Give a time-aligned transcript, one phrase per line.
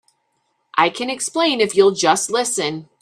[0.79, 2.89] I can explain if you'll just listen.